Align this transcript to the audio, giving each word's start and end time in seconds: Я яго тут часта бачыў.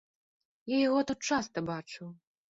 Я 0.69 0.77
яго 0.87 1.03
тут 1.11 1.19
часта 1.33 1.63
бачыў. 1.67 2.07